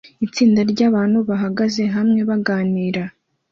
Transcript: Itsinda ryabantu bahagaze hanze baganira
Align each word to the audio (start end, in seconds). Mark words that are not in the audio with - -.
Itsinda 0.25 0.59
ryabantu 0.71 1.17
bahagaze 1.29 1.81
hanze 1.93 2.21
baganira 2.29 3.03